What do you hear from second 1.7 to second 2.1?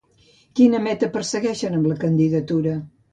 amb la